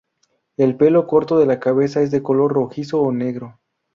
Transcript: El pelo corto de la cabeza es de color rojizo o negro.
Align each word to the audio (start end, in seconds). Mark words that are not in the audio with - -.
El 0.57 0.77
pelo 0.77 1.05
corto 1.05 1.37
de 1.37 1.45
la 1.45 1.59
cabeza 1.59 2.01
es 2.01 2.09
de 2.09 2.23
color 2.23 2.53
rojizo 2.53 2.99
o 3.01 3.11
negro. 3.11 3.59